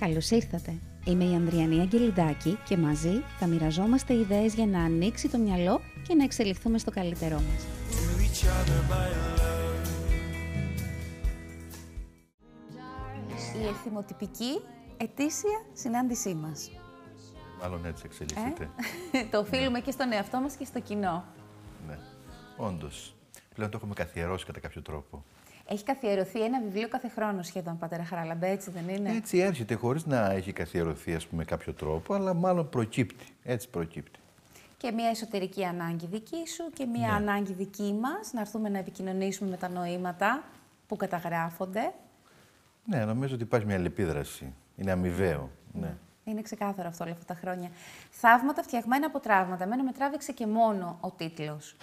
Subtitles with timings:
[0.00, 0.78] Καλώς ήρθατε.
[1.04, 6.14] Είμαι η Ανδριανή Αγγελιδάκη και μαζί θα μοιραζόμαστε ιδέες για να ανοίξει το μυαλό και
[6.14, 7.66] να εξελιχθούμε στο καλύτερό μας.
[13.62, 14.60] Η εθιμοτυπική
[14.96, 16.70] ετήσια συνάντησή μας.
[17.60, 18.70] Μάλλον έτσι εξελίσσεται.
[19.12, 21.24] Ε; το οφείλουμε και στον εαυτό μας και στο κοινό.
[21.86, 21.98] Ναι,
[22.56, 23.14] όντως.
[23.54, 25.24] Πλέον το έχουμε καθιερώσει κατά κάποιο τρόπο.
[25.72, 30.06] Έχει καθιερωθεί ένα βιβλίο κάθε χρόνο σχεδόν, Πατέρα Χαράλαμπε, έτσι δεν είναι; Έτσι έρχεται, χωρίς
[30.06, 33.24] να έχει καθιερωθεί ας πούμε, κάποιο τρόπο, αλλά μάλλον προκύπτει.
[33.42, 34.18] Έτσι προκύπτει.
[34.76, 37.14] Και μια εσωτερική ανάγκη δική σου και μια Ναι.
[37.14, 40.42] ανάγκη δική μας να έρθουμε να επικοινωνήσουμε με τα νοήματα
[40.86, 41.92] που καταγράφονται.
[42.84, 44.52] Ναι, νομίζω ότι υπάρχει μια αλληλεπίδραση.
[44.76, 45.50] Είναι αμοιβαίο.
[45.72, 45.94] Ναι.
[46.24, 47.70] Είναι ξεκάθαρο αυτό όλα αυτά τα χρόνια.
[48.10, 49.64] Θαύματα φτιαγμένα από τραύματα.
[49.64, 51.76] Εμένα με τράβηξε και μόνο ο τίτλος.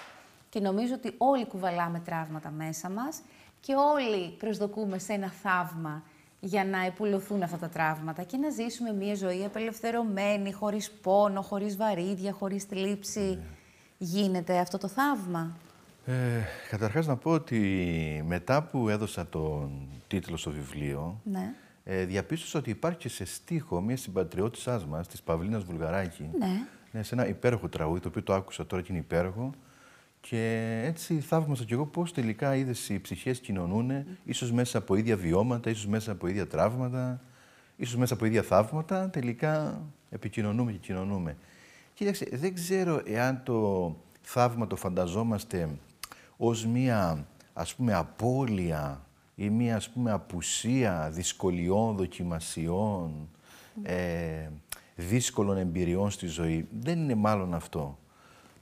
[0.50, 3.22] Και νομίζω ότι όλοι κουβαλάμε τραύματα μέσα μας
[3.68, 6.04] και όλοι προσδοκούμε σε ένα θαύμα
[6.40, 11.78] για να επουλωθούν αυτά τα τραύματα και να ζήσουμε μια ζωή απελευθερωμένη, χωρίς πόνο, χωρίς
[11.78, 13.40] βαρύδια, χωρίς θλίψη.
[13.98, 15.56] Γίνεται αυτό το θαύμα;
[16.06, 16.14] Ε,
[16.70, 17.60] καταρχάς να πω ότι
[18.28, 19.72] μετά που έδωσα τον
[20.08, 21.54] τίτλο στο βιβλίο, Ναι.
[21.84, 26.66] ε, διαπίστωσα ότι υπάρχει και σε στίχο μια συμπατριώτησάς μας, της Παυλίνας Βουλγαράκη, Ναι.
[26.92, 29.52] Ναι, σε ένα υπέροχο τραγούδι, το οποίο το άκουσα τώρα και είναι υπέροχο.
[30.30, 33.92] Και έτσι θαύμασα κι εγώ πώς τελικά είδες οι ψυχές κοινωνούν,
[34.24, 37.22] ίσως μέσα από ίδια βιώματα, ίσως μέσα από ίδια τραύματα,
[37.76, 41.38] ίσως μέσα από ίδια θαύματα, τελικά επικοινωνούμε και κοινωνούμε.
[41.94, 45.70] Κοίταξε, δεν ξέρω εάν το θαύμα το φανταζόμαστε
[46.38, 53.30] ως μία, ας πούμε, απώλεια ή μία, ας πούμε, απουσία δυσκολιών, δοκιμασιών,
[53.84, 54.50] ε,
[54.96, 56.68] δύσκολων εμπειριών στη ζωή.
[56.80, 57.98] Δεν είναι μάλλον αυτό.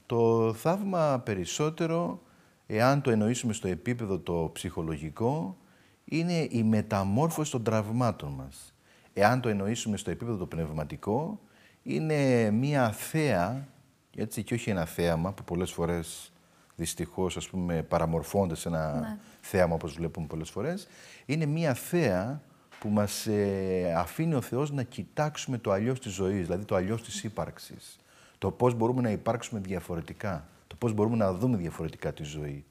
[0.06, 2.22] Το θαύμα περισσότερο,
[2.66, 5.56] εάν το εννοήσουμε στο επίπεδο το ψυχολογικό,
[6.04, 8.74] είναι η μεταμόρφωση των τραυμάτων μας.
[9.12, 11.40] Εάν το εννοήσουμε στο επίπεδο το πνευματικό,
[11.82, 13.68] είναι μία θέα,
[14.16, 16.32] έτσι και όχι ένα θέαμα που πολλές φορές
[16.76, 20.88] δυστυχώς ας πούμε παραμορφώνται σε ένα θέαμα όπως βλέπουμε πολλές φορές,
[21.26, 22.42] είναι μία θέα
[22.78, 27.02] που μας ε, αφήνει ο Θεός να κοιτάξουμε το αλλιώς της ζωής, δηλαδή το αλλιώς
[27.02, 27.98] της ύπαρξης.
[28.38, 32.64] Το πώς μπορούμε να υπάρξουμε διαφορετικά, το πώς μπορούμε να δούμε διαφορετικά τη ζωή.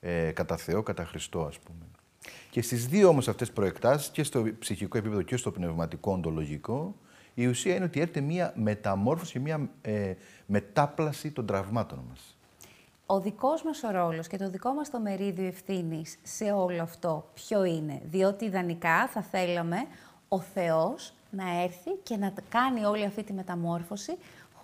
[0.00, 1.84] Ε, κατά Θεό, κατά Χριστό ας πούμε.
[2.50, 6.94] Και στις δύο όμως αυτές προεκτάσεις, και στο ψυχικό επίπεδο και στο πνευματικό οντολογικό,
[7.34, 10.14] η ουσία είναι ότι έρχεται μία μεταμόρφωση και μία ε,
[10.46, 12.36] μετάπλαση των τραυμάτων μας.
[13.06, 17.30] Ο δικός μας ο ρόλος και το δικό μας το μερίδιο ευθύνης σε όλο αυτό
[17.34, 19.76] ποιο είναι; Διότι ιδανικά θα θέλαμε
[20.28, 24.16] ο Θεός να έρθει και να κάνει όλη αυτή τη μεταμόρφωση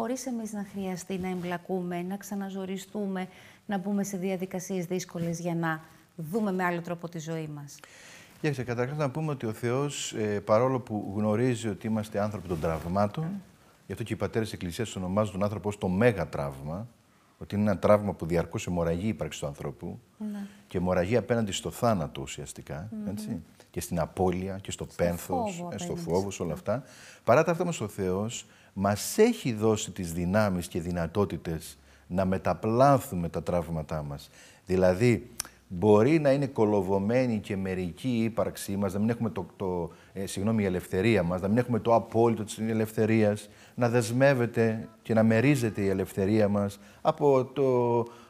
[0.02, 3.28] χωρίς εμείς να χρειαστεί να εμπλακούμε, να ξαναζοριστούμε,
[3.66, 5.80] να μπούμε σε διαδικασίες δύσκολες για να
[6.16, 7.78] δούμε με άλλο τρόπο τη ζωή μας.
[8.40, 12.60] Κοίταξε, καταρχάς να πούμε ότι ο Θεός, ε, παρόλο που γνωρίζει ότι είμαστε άνθρωποι των
[12.60, 13.24] τραυμάτων,
[13.86, 16.88] γι' αυτό και οι πατέρες της Εκκλησίας ονομάζουν τον άνθρωπο ως το μέγα τραύμα,
[17.38, 20.00] ότι είναι ένα τραύμα που διαρκώς αιμορραγεί η ύπαρξη του ανθρώπου
[20.66, 25.78] και αιμορραγεί απέναντι στο θάνατο ουσιαστικά, έτσι, και στην απώλεια και στο, πένθος, φόβο ε,
[25.78, 26.82] στο απέναντι φόβος, σε όλα αυτά.
[27.24, 33.28] Παρά τα αυτά όμως ο Θεός μας έχει δώσει τις δυνάμεις και δυνατότητες να μεταπλάθουμε
[33.28, 34.30] τα τραύματά μας.
[34.66, 35.30] Δηλαδή,
[35.68, 40.26] μπορεί να είναι κολοβωμένη και μερική η ύπαρξή μας, να μην έχουμε το, το, ε,
[40.26, 45.22] συγγνώμη, η ελευθερία μας, να μην έχουμε το απόλυτο της ελευθερίας, να δεσμεύεται και να
[45.22, 47.64] μερίζεται η ελευθερία μας από το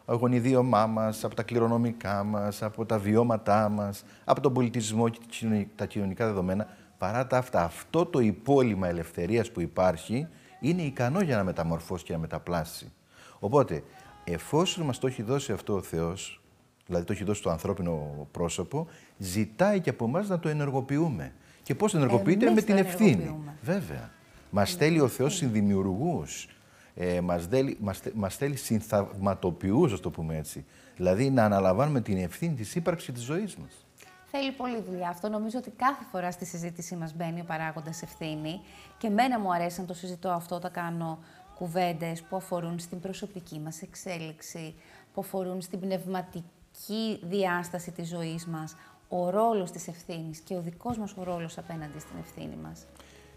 [0.06, 5.38] γονιδίωμά μας, από τα κληρονομικά μας, από τα βιώματά μας, από τον πολιτισμό και τις
[5.38, 6.66] κοινωνι- τα κοινωνικά δεδομένα.
[7.02, 10.26] Παρά τα αυτά, αυτό το υπόλοιμα ελευθερίας που υπάρχει
[10.60, 12.92] είναι ικανό για να μεταμορφώσει και να μεταπλάσει.
[13.38, 13.82] Οπότε,
[14.24, 16.40] εφόσον μας το έχει δώσει αυτό ο Θεός,
[16.86, 18.86] δηλαδή το έχει δώσει το ανθρώπινο πρόσωπο,
[19.18, 21.32] ζητάει και από εμάς να το ενεργοποιούμε.
[21.62, 23.10] Και πώς ενεργοποιείται; Εμείς με το την ευθύνη.
[23.10, 23.56] ενεργοποιούμε.
[23.62, 24.10] Βέβαια.
[24.50, 26.48] Μας στέλνει ο Θεός συνδημιουργούς.
[26.94, 30.64] Ε, μας, δέλει- μας, στε- μας στέλνει συνθαυματοποιούς, ας το πούμε έτσι.
[30.96, 33.86] Δηλαδή να αναλαμβάνουμε την ευθύνη της ύπαρξης της ζωής μας.
[34.34, 35.28] Θέλει πολλή δουλειά αυτό.
[35.28, 38.60] Νομίζω ότι κάθε φορά στη συζήτησή μας μπαίνει ο παράγοντας ευθύνη.
[38.98, 41.18] Και μένα μου αρέσει να το συζητώ αυτό όταν κάνω
[41.54, 44.74] κουβέντες που αφορούν στην προσωπική μας εξέλιξη,
[45.14, 48.76] που αφορούν στην πνευματική διάσταση της ζωής μας,
[49.08, 52.86] ο ρόλος της ευθύνης και ο δικός μας ο ρόλος απέναντι στην ευθύνη μας.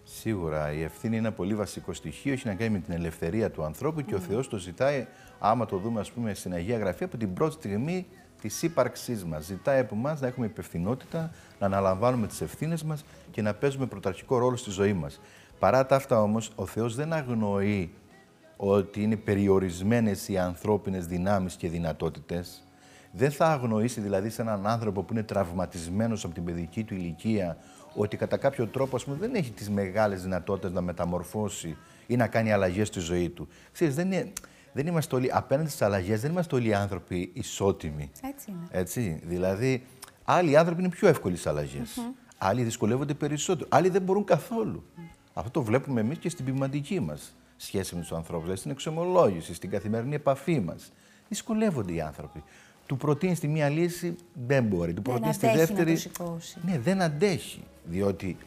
[0.03, 2.33] Σίγουρα η ευθύνη είναι ένα πολύ βασικό στοιχείο.
[2.33, 5.07] Έχει να κάνει με την ελευθερία του ανθρώπου και ο Θεός το ζητάει,
[5.39, 8.07] άμα το δούμε, ας πούμε, στην Αγία Γραφή, από την πρώτη στιγμή
[8.47, 9.45] τη ύπαρξή μας.
[9.45, 14.37] Ζητάει από εμά να έχουμε υπευθυνότητα, να αναλαμβάνουμε τις ευθύνες μας και να παίζουμε πρωταρχικό
[14.37, 15.19] ρόλο στη ζωή μας.
[15.59, 17.93] Παρά τα αυτά όμως, ο Θεός δεν αγνοεί
[18.57, 22.59] ότι είναι περιορισμένες οι ανθρώπινες δυνάμεις και δυνατότητες.
[23.11, 27.57] δεν θα αγνοήσει δηλαδή σε έναν άνθρωπο που είναι τραυματισμένος από την παιδική του ηλικία
[27.95, 31.77] ότι κατά κάποιο τρόπο ας πούμε, δεν έχει τις μεγάλες δυνατότητες να μεταμορφώσει
[32.07, 33.47] ή να κάνει αλλαγές στη ζωή του.
[33.71, 34.31] Ξέρεις, δεν, είναι,
[34.75, 38.11] δεν είμαστε όλοι, απέναντι στις αλλαγές, δεν είμαστε όλοι άνθρωποι ισότιμοι.
[38.21, 38.67] Έτσι είναι.
[38.71, 39.83] Έτσι, δηλαδή,
[40.23, 41.99] άλλοι άνθρωποι είναι πιο εύκολοι στις αλλαγές.
[42.37, 43.69] Άλλοι δυσκολεύονται περισσότερο.
[43.71, 44.83] Άλλοι δεν μπορούν καθόλου.
[45.33, 49.53] Αυτό το βλέπουμε εμείς και στην ποιηματική μας σχέση με τους ανθρώπους, δηλαδή στην εξομολόγηση,
[49.53, 50.91] στην καθημερινή επαφή μας.
[51.29, 52.43] Δυσκολεύονται οι άνθρωποι.
[52.85, 54.15] Του προτείνεις τη μία λύση,
[54.47, 54.93] δεν μπορεί.
[54.93, 55.93] Του Δεν προτείνεις τη αντέχει να δεύτερη.
[55.93, 56.57] το σηκώσει.
[56.65, 57.63] Ναι, δεν αντέχει.
[57.83, 58.37] Διότι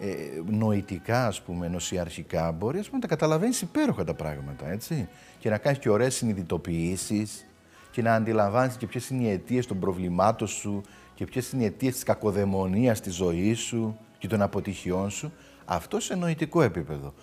[0.00, 0.14] ε,
[0.50, 5.08] νοητικά, ας πούμε, νοσιαρχικά, μπορεί ας πούμε, να τα καταλαβαίνεις υπέροχα τα πράγματα, έτσι.
[5.38, 7.46] Και να κάνεις και ωραίες συνειδητοποιήσεις
[7.90, 10.82] και να αντιλαμβάνει και ποιες είναι οι αιτίες των προβλημάτων σου
[11.14, 15.32] και ποιες είναι οι αιτίες της κακοδαιμονίας στη ζωή σου και των αποτυχιών σου.
[15.64, 17.14] Αυτό σε νοητικό επίπεδο.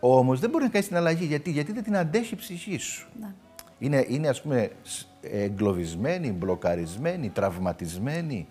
[0.00, 1.24] Όμως δεν μπορεί να κάνεις την αλλαγή.
[1.24, 3.08] Γιατί, Γιατί δεν την αντέχει η ψυχή σου.
[3.20, 3.32] Ναι.
[3.78, 8.46] Είναι, είναι ας πούμε σ- εγκλωβισμένη, μπλοκαρισμένη, τραυματισμένη.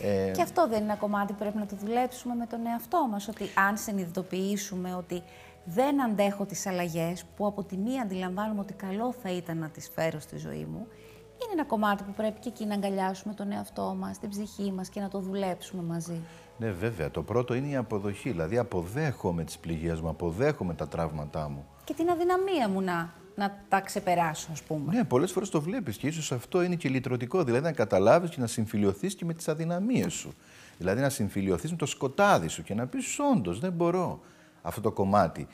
[0.00, 3.06] Ε, Και αυτό δεν είναι ένα κομμάτι που πρέπει να το δουλέψουμε με τον εαυτό
[3.10, 5.22] μας, ότι αν συνειδητοποιήσουμε ότι
[5.64, 9.90] δεν αντέχω τις αλλαγές, που από τη μία αντιλαμβάνομαι ότι καλό θα ήταν να τις
[9.94, 10.86] φέρω στη ζωή μου,
[11.42, 14.88] είναι ένα κομμάτι που πρέπει και εκεί να αγκαλιάσουμε τον εαυτό μας, την ψυχή μας
[14.88, 16.20] και να το δουλέψουμε μαζί.
[16.58, 17.10] Ναι, βέβαια.
[17.10, 18.30] Το πρώτο είναι η αποδοχή.
[18.30, 21.66] Δηλαδή, αποδέχομαι τις πληγές μου, αποδέχομαι τα τραύματά μου.
[21.84, 24.94] Και την αδυναμία μου να, να τα ξεπεράσω, ας πούμε.
[24.94, 27.44] Ναι, πολλές φορές το βλέπεις και ίσως αυτό είναι και λυτρωτικό.
[27.44, 30.34] Δηλαδή, να καταλάβεις και να συμφιλειωθείς και με τις αδυναμίες σου.
[30.78, 34.20] Δηλαδή, να συμφιλειωθείς με το σκοτάδι σου και να πεις όντως, δεν μπορώ
[34.62, 35.46] αυτό το κομμάτι.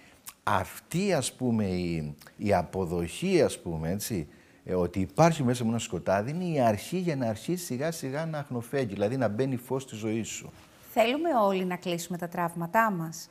[0.42, 4.28] Αυτή, ας πούμε, η, η αποδοχή, ας πούμε, έτσι,
[4.64, 8.26] ε, ότι υπάρχει μέσα μου ένα σκοτάδι, είναι η αρχή για να αρχίσει σιγά σιγά
[8.26, 10.52] να αχνοφέγγει, δηλαδή να μπαίνει φως στη ζωή σου.
[10.92, 13.28] Θέλουμε όλοι να κλείσουμε τα τραύματά μας.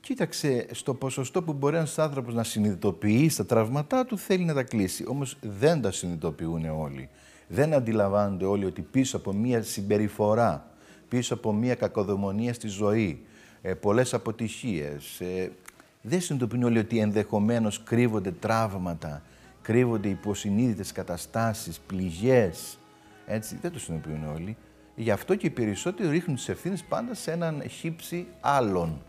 [0.00, 4.62] Κοίταξε, στο ποσοστό που μπορεί ένας άνθρωπος να συνειδητοποιεί τα τραύματά του, θέλει να τα
[4.62, 5.04] κλείσει.
[5.08, 7.08] Όμως δεν τα συνειδητοποιούν όλοι.
[7.48, 10.70] Δεν αντιλαμβάνονται όλοι ότι πίσω από μία συμπεριφορά,
[11.08, 13.26] πίσω από μία κακοδαιμονία στη ζωή,
[13.62, 15.52] ε, πολλές αποτυχίες, ε,
[16.02, 19.22] δεν συνειδητοποιούν όλοι ότι ενδεχομένως κρύβονται τραύματα,
[19.62, 22.78] κρύβονται υποσυνείδητες καταστάσεις, πληγές.
[23.26, 24.56] Έτσι, δεν το συνειδητοποιούν όλοι.
[24.94, 29.02] Γι' αυτό και οι περισσότεροι ρίχνουν τις ευθύνες πάντα σε έναν χύψη άλλων.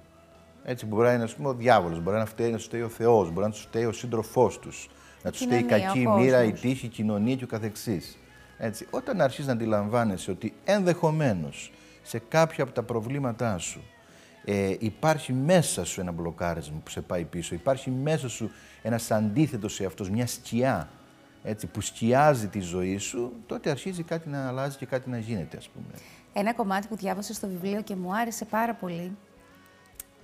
[0.64, 2.90] Έτσι, μπορεί να είναι ας πούμε, ο διάβολος, μπορεί να φταίει να τους φταίει ο
[2.90, 4.90] Θεός, μπορεί να τους φταίει ο σύντροφός τους,
[5.24, 6.62] να τους φταίει η κοινωνία, κακή ο μοίρα, η κόσμος.
[6.62, 8.18] τύχη, η κοινωνία και ο καθεξής.
[8.58, 11.72] Έτσι, όταν αρχίζεις να αντιλαμβάνεσαι ότι ενδεχομένως
[12.02, 13.82] σε κάποια από τα προβλήματά σου
[14.46, 18.52] ε, υπάρχει μέσα σου ένα μπλοκάρισμα που σε πάει πίσω, υπάρχει μέσα σου
[18.82, 20.90] ένας αντίθετος σε αυτός, μια σκιά
[21.44, 25.58] έτσι, που σκιάζει τη ζωή σου, τότε αρχίζει κάτι να αλλάζει και κάτι να γίνεται,
[25.58, 25.88] ας πούμε.
[26.34, 29.18] Ένα κομμάτι που διάβασα στο βιβλίο και μου άρεσε πάρα πολύ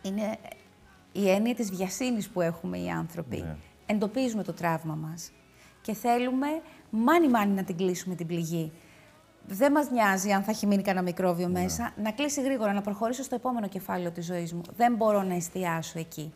[0.08, 0.38] είναι
[1.12, 3.38] η έννοια της βιασύνης που έχουμε οι άνθρωποι.
[3.38, 3.56] Ναι.
[3.86, 5.32] Εντοπίζουμε το τραύμα μας
[5.82, 6.48] και θέλουμε
[6.90, 8.72] μάνι μάνι να την κλείσουμε την πληγή.
[9.48, 13.24] Δεν μας νοιάζει αν θα έχει μείνει κανένα μικρόβιο μέσα, να κλείσει γρήγορα, να προχωρήσω
[13.24, 14.62] στο επόμενο κεφάλαιο της ζωής μου.
[14.76, 16.34] Δεν μπορώ να εστιάσω εκεί.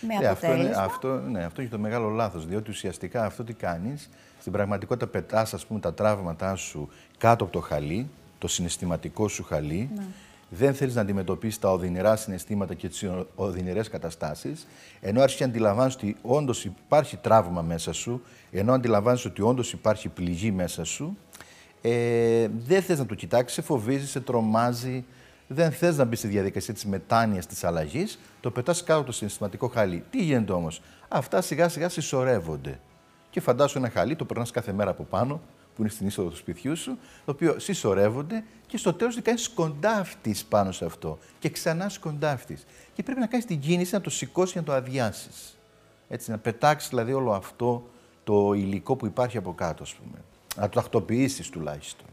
[0.00, 0.82] Με Ναι, αυτό, είναι, αποτέλεσμα.
[0.82, 2.46] αυτό, ναι, αυτό είναι το μεγάλο λάθος.
[2.46, 4.08] Διότι ουσιαστικά αυτό τι κάνεις,
[4.40, 6.88] στην πραγματικότητα πετάς ας πούμε, τα τραύματά σου
[7.18, 9.90] κάτω από το χαλί, το συναισθηματικό σου χαλί.
[10.56, 13.04] Δεν θέλεις να αντιμετωπίσεις τα οδυνηρά συναισθήματα και τις
[13.34, 14.66] οδυνηρές καταστάσεις.
[15.00, 20.08] Ενώ αρχίζει να αντιλαμβάνει ότι όντως υπάρχει τραύμα μέσα σου, ενώ αντιλαμβάνει ότι όντως υπάρχει
[20.08, 21.16] πληγή μέσα σου,
[21.80, 25.04] ε, δεν θες να το κοιτάξεις, σε φοβίζει, σε τρομάζει,
[25.46, 29.12] δεν θες να μπεις στη διαδικασία της μετάνοιας της αλλαγής, το πετάς κάτω από το
[29.12, 30.04] συναισθηματικό χαλί.
[30.10, 32.80] Τι γίνεται όμως, αυτά σιγά σιγά συσσωρεύονται.
[33.30, 35.40] Και φαντάσου ένα χαλί, το περνάς κάθε μέρα από πάνω,
[35.74, 40.36] που είναι στην είσοδο του σπιτιού σου, το οποίο συσσωρεύονται και στο τέλος κάνεις σκοντάφτη
[40.48, 41.18] πάνω σε αυτό.
[41.38, 42.58] Και ξανά σκοντάφτη.
[42.94, 45.58] Και πρέπει να κάνεις την κίνηση να το σηκώσεις και να το αδειάσεις.
[46.08, 47.88] Έτσι, να πετάξεις δηλαδή όλο αυτό
[48.24, 50.18] το υλικό που υπάρχει από κάτω, ας πούμε.
[50.56, 52.06] Να το τακτοποιήσεις τουλάχιστον.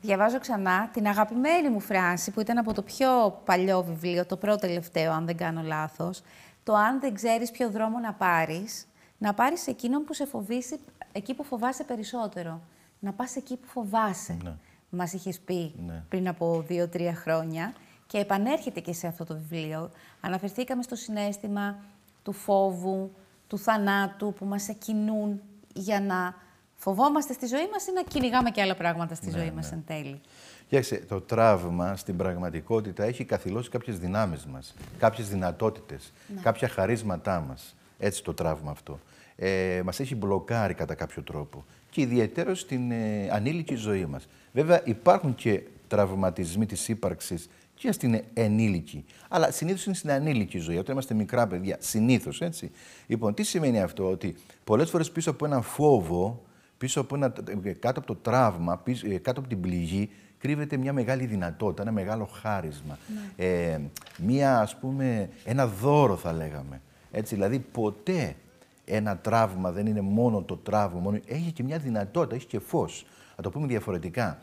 [0.00, 4.58] Διαβάζω ξανά την αγαπημένη μου φράση που ήταν από το πιο παλιό βιβλίο, το πρώτο
[4.58, 6.22] τελευταίο, αν δεν κάνω λάθος.
[6.62, 8.86] Το αν δεν ξέρεις ποιο δρόμο να πάρεις,
[9.18, 10.80] να πάρεις εκείνον που σε φοβήσει,
[11.12, 12.60] εκεί που φοβάσαι περισσότερο.
[12.98, 14.36] Να πας εκεί που φοβάσαι.
[14.42, 14.54] Ναι.
[14.90, 16.04] Μας είχες πει Ναι.
[16.08, 17.72] πριν από δύο-τρία χρόνια
[18.06, 19.90] και επανέρχεται και σε αυτό το βιβλίο.
[20.20, 21.76] Αναφερθήκαμε στο συνέστημα
[22.22, 23.10] του φόβου,
[23.46, 25.40] του θανάτου που μας εκκινούν
[25.74, 26.34] για να
[26.76, 30.20] φοβόμαστε στη ζωή μας ή να κυνηγάμε και άλλα πράγματα στη ζωή μας εν τέλει.
[30.68, 36.12] Κοιτάξτε, το τραύμα στην πραγματικότητα έχει καθυλώσει κάποιες δυνάμεις μας, κάποιες δυνατότητες,
[36.42, 37.74] κάποια χαρίσματά μας.
[37.98, 38.98] Έτσι το τραύμα αυτό.
[39.42, 44.28] Ε, μας έχει μπλοκάρει κατά κάποιο τρόπο και ιδιαίτερο στην ε, ανήλικη ζωή μας.
[44.52, 49.04] Βέβαια υπάρχουν και τραυματισμοί της ύπαρξης και στην ενήλικη.
[49.28, 51.76] Αλλά συνήθως είναι στην ανήλικη ζωή, όταν είμαστε μικρά παιδιά.
[51.80, 52.70] Συνήθως, έτσι.
[53.06, 56.42] Λοιπόν, τι σημαίνει αυτό, ότι πολλές φορές πίσω από ένα φόβο
[56.80, 57.32] Πίσω από ένα,
[57.78, 61.92] κάτω από το τραύμα, πίσω, ε, κάτω από την πληγή, κρύβεται μια μεγάλη δυνατότητα, ένα
[61.92, 62.98] μεγάλο χάρισμα.
[63.36, 63.44] Ναι.
[63.44, 63.80] Ε,
[64.18, 66.80] μια, ας πούμε, ένα δώρο θα λέγαμε.
[67.10, 68.36] Έτσι, δηλαδή ποτέ
[68.90, 71.18] ένα τραύμα δεν είναι μόνο το τραύμα, μόνο...
[71.26, 73.06] έχει και μια δυνατότητα, έχει και φως.
[73.36, 74.38] Θα το πούμε διαφορετικά.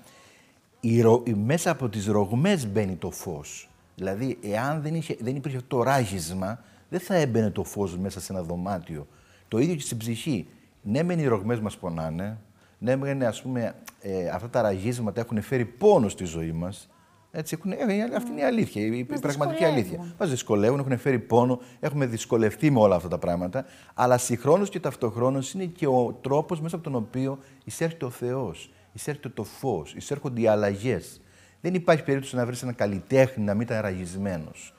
[0.79, 3.69] Η Μέσα από τις ρογμές μπαίνει το φως.
[3.95, 5.17] Δηλαδή, εάν δεν, είχε...
[5.19, 9.07] δεν υπήρχε το ράγισμα, δεν θα έμπαινε το φως μέσα σε ένα δωμάτιο.
[9.47, 10.47] Το ίδιο και στην ψυχή.
[10.81, 12.37] Ναι, μεν οι ρογμές μας πονάνε,
[12.79, 16.89] ναι, μεν ας πούμε, ε, αυτά τα ραγίσματα έχουν φέρει πόνο στη ζωή μας,
[17.31, 20.13] έτσι, έχουν, ε, αυτή είναι η αλήθεια, η μας πραγματική αλήθεια.
[20.19, 23.65] Μας δυσκολεύουν, έχουν φέρει πόνο, έχουμε δυσκολευτεί με όλα αυτά τα πράγματα.
[23.93, 28.71] Αλλά συγχρόνως και ταυτοχρόνως είναι και ο τρόπος μέσα από τον οποίο εισέρχεται ο Θεός,
[28.93, 31.21] εισέρχεται το φως, εισέρχονται οι αλλαγές.
[31.61, 34.73] Δεν υπάρχει περίπτωση να βρεις ένα καλλιτέχνη να μην ήταν ραγισμένος.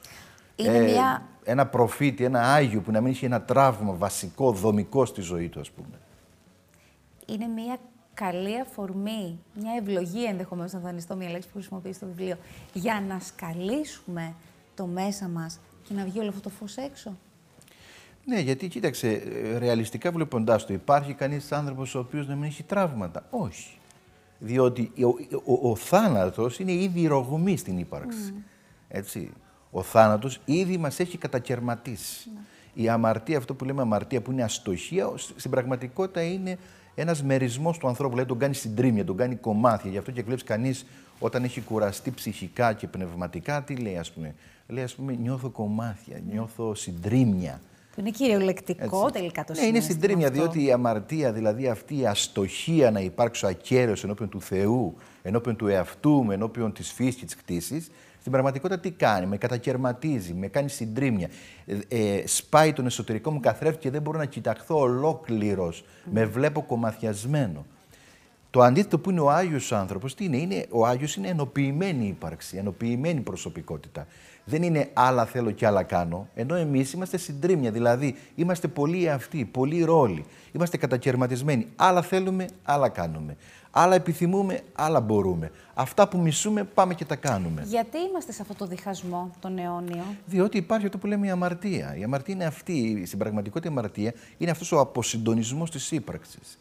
[0.57, 1.28] Είναι ε, μια...
[1.45, 5.61] Ένα προφήτη, ένα άγιο που να μην είχε ένα τραύμα βασικό, δομικό στη ζωή του,
[5.61, 5.99] ας πούμε.
[7.26, 7.78] Είναι μια
[8.25, 12.37] καλή αφορμή, μια ευλογία ενδεχομένως να δανειστώ μια λέξη που χρησιμοποιεί στο βιβλίο,
[12.72, 14.34] για να σκαλίσουμε
[14.75, 17.16] το μέσα μας και να βγει όλο αυτό το φως έξω.
[18.25, 19.22] Ναι, γιατί κοίταξε,
[19.58, 23.78] ρεαλιστικά βλέποντάς το, υπάρχει κανείς άνθρωπος ο οποίος να μην έχει τραύματα; Όχι.
[24.38, 25.08] Διότι ο,
[25.44, 28.34] ο, ο, θάνατος είναι ήδη ρογμή στην ύπαρξη.
[28.37, 28.42] Mm.
[28.88, 29.32] Έτσι.
[29.70, 32.30] Ο θάνατος ήδη μας έχει κατακαιρματίσει.
[32.34, 32.40] Ναι.
[32.82, 36.58] Η αμαρτία, αυτό που λέμε αμαρτία, που είναι αστοχία, στην πραγματικότητα είναι
[37.00, 38.11] ένας μερισμός του ανθρώπου.
[38.11, 39.90] Δηλαδή τον κάνει συντρίμια, τον κάνει κομμάτια.
[39.90, 40.87] Γι' αυτό και βλέπει κανείς
[41.19, 44.35] όταν έχει κουραστεί ψυχικά και πνευματικά, τι λέει, ας πούμε.
[44.67, 47.61] Λέει, ας πούμε, νιώθω κομμάτια, νιώθω συντρίμια.
[47.95, 49.12] Που είναι κυριολεκτικό Έτσι.
[49.12, 54.05] τελικά το Ναι, είναι συντρίμια, διότι η αμαρτία, δηλαδή αυτή η αστοχία να υπάρξω ακέραιος
[54.05, 57.90] ενώπιον του Θεού, ενώπιον του εαυτού μου, ενώπιον της φύσης και της κτήσης,
[58.28, 61.28] στην πραγματικότητα τι κάνει, με κατακαιρματίζει, με κάνει συντρίμια.
[61.66, 65.85] Ε, ε, σπάει τον εσωτερικό μου καθρέφτη και δεν μπορώ να κοιταχθώ ολόκληρος.
[66.04, 67.66] Με βλέπω κομμαθιασμένο.
[68.50, 72.57] Το αντίθετο που είναι ο Άγιος άνθρωπος, τι είναι, είναι ο Άγιος είναι ενοποιημένη ύπαρξη,
[72.57, 74.07] ενοποιημένη προσωπικότητα.
[74.45, 79.45] Δεν είναι άλλα θέλω και άλλα κάνω, ενώ εμείς είμαστε συντρίμια, δηλαδή είμαστε πολύ αυτοί,
[79.45, 80.25] πολύ ρόλοι.
[80.52, 81.67] Είμαστε κατακαιρματισμένοι.
[81.76, 83.37] Άλλα θέλουμε, άλλα κάνουμε.
[83.71, 85.50] Άλλα επιθυμούμε, άλλα μπορούμε.
[85.75, 87.62] Αυτά που μισούμε, πάμε και τα κάνουμε.
[87.67, 91.97] Γιατί είμαστε σε αυτό το διχασμό, τον αιώνιο; Διότι υπάρχει αυτό που λέμε η αμαρτία.
[91.99, 96.59] Η αμαρτία είναι αυτή, στην πραγματικότητα η αμαρτία είναι αυτός ο αποσυντονισμός της ύπαρξης.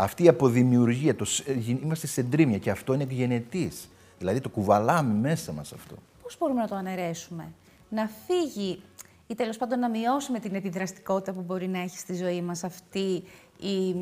[0.00, 1.26] Αυτή η αποδημιουργία, το,
[1.66, 3.72] είμαστε σε ντρίμια και αυτό είναι γενετή.
[4.18, 5.94] Δηλαδή το κουβαλάμε μέσα μας αυτό.
[6.22, 7.52] Πώς μπορούμε να το αναιρέσουμε,
[7.88, 8.82] να φύγει
[9.26, 13.22] ή τέλος πάντων να μειώσουμε την επιδραστικότητα που μπορεί να έχει στη ζωή μας αυτή
[13.60, 13.94] η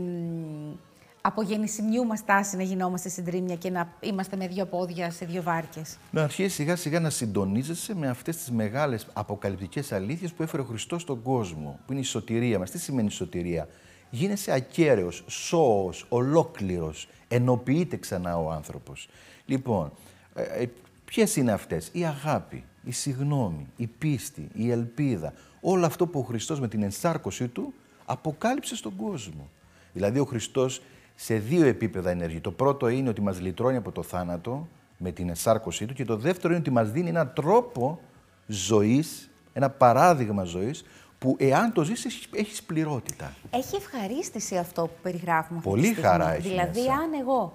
[1.27, 5.43] από γεννησιμιού μας τάση να γινόμαστε συντρίμια και να είμαστε με δύο πόδια σε δύο
[5.43, 10.63] βάρκες; Να αρχίσει σιγά σιγά να συντονίζεσαι με αυτές τις μεγάλες αποκαλυπτικές αλήθειες που έφερε
[10.63, 12.71] ο Χριστός στον κόσμο, που είναι η σωτηρία μας.
[12.71, 13.69] Τι σημαίνει η σωτηρία,
[14.11, 17.09] Γίνεσαι ακέραιος, σώος, ολόκληρος.
[17.29, 19.09] Ενοποιείται ξανά ο άνθρωπος.
[19.47, 19.93] Λοιπόν,
[20.35, 20.69] ε, ε
[21.05, 25.33] ποιες είναι αυτές, η αγάπη, η συγνώμη, η πίστη, η ελπίδα.
[25.61, 29.49] Όλο αυτό που ο Χριστός με την ενσάρκωσή του αποκάλυψε στον κόσμο.
[29.93, 30.83] Δηλαδή ο Χριστός
[31.15, 32.41] σε δύο επίπεδα ενεργεί.
[32.41, 36.17] Το πρώτο είναι ότι μας λυτρώνει από το θάνατο με την εσάρκωσή του και το
[36.17, 38.01] δεύτερο είναι ότι μας δίνει έναν τρόπο
[38.47, 40.85] ζωής, ένα παράδειγμα ζωής
[41.19, 43.35] που εάν το ζεις έχεις πληρότητα.
[43.51, 47.53] Έχει ευχαρίστηση αυτό που περιγράφουμε αυτή Πολύ χαρά έχει Δηλαδή αν εγώ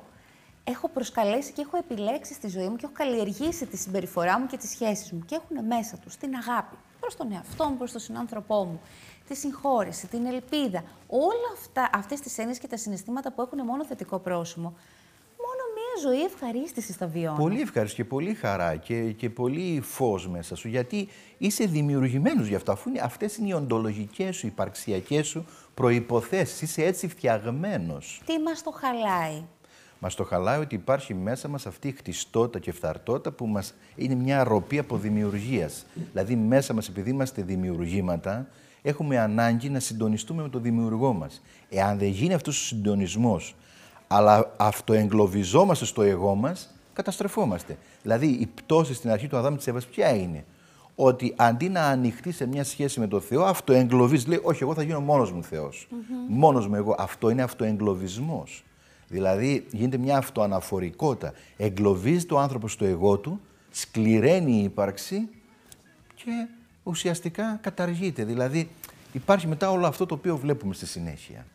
[0.64, 4.58] έχω προσκαλέσει και έχω επιλέξει στη ζωή μου και έχω καλλιεργήσει τη συμπεριφορά μου και
[4.58, 8.02] τις σχέσεις μου και έχουν μέσα τους την αγάπη προς τον εαυτό μου, προς τον
[8.02, 8.82] συνάνθρωπό μου,
[9.28, 10.84] τη συγχώρεση, την ελπίδα.
[11.08, 14.78] Όλα αυτά, αυτές τις έννοιες και τα συναισθήματα που έχουν μόνο θετικό πρόσημο, μόνο μία
[16.02, 17.38] ζωή ευχαρίστηση στα βιώνω.
[17.38, 21.08] Πολύ ευχαριστή και πολύ χαρά και, και πολύ φως μέσα σου, γιατί
[21.38, 26.84] είσαι δημιουργημένος γι' αυτό, αφού είναι, αυτές είναι οι οντολογικές σου, υπαρξιακές σου προϋποθέσεις, είσαι
[26.84, 28.22] έτσι φτιαγμένος.
[28.26, 29.44] Τι μας το χαλάει;
[30.00, 34.16] Μας το χαλάει ότι υπάρχει μέσα μας αυτή η χτιστότητα και φθαρτότητα που μας είναι
[34.16, 35.86] μια αρροπή από δημιουργίας.
[36.12, 38.48] Δηλαδή, μέσα μας, επειδή είμαστε δημιουργήματα,
[38.82, 41.42] έχουμε ανάγκη να συντονιστούμε με τον δημιουργό μας.
[41.70, 43.56] Εάν δεν γίνει αυτός ο συντονισμός,
[44.14, 47.78] αλλά αυτοεγκλωβιζόμαστε στο εγώ μας, καταστρεφόμαστε.
[48.02, 50.46] Δηλαδή, η πτώση στην αρχή του Αδάμ της Εύας ποια είναι;
[50.96, 54.28] Ότι αντί να ανοιχτεί σε μια σχέση με τον Θεό, αυτοεγκλωβίζεις.
[54.28, 55.88] Λέει, όχι, εγώ θα γίνω μόνος μου Θεός.
[55.92, 55.96] Mm
[56.28, 56.96] Μόνος μου εγώ.
[56.98, 58.64] Αυτό είναι αυτοεγκλωβισμός.
[59.08, 61.34] Δηλαδή, γίνεται μια αυτοαναφορικότητα.
[61.58, 63.42] Εγκλωβίζει το άνθρωπο στο εγώ του,
[63.72, 65.30] σκληραίνει η ύπαρξη
[66.16, 66.48] και
[66.84, 68.24] ουσιαστικά καταργείται.
[68.24, 68.70] Δηλαδή
[69.14, 71.46] υπάρχει μετά όλο αυτό το οποίο βλέπουμε στη συνέχεια.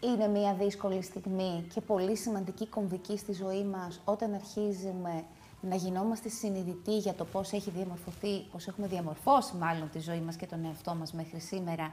[0.00, 5.24] Είναι μια δύσκολη στιγμή και πολύ σημαντική κομβική στη ζωή μας όταν αρχίζουμε
[5.60, 10.36] να γινόμαστε συνειδητοί για το πώς έχει διαμορφωθεί, πώς έχουμε διαμορφώσει μάλλον τη ζωή μας
[10.36, 11.92] και τον εαυτό μας μέχρι σήμερα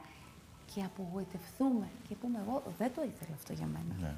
[0.74, 3.94] και απογοητευτούμε και πούμε εγώ δεν το ήθελα αυτό για μένα.
[4.00, 4.14] Ναι.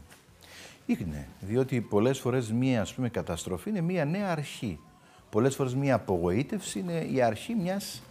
[0.86, 4.80] Είναι, διότι πολλές φορές μία ας πούμε, καταστροφή είναι μία νέα αρχή.
[5.30, 8.02] Πολλές φορές μία απογοήτευση είναι η αρχή μιας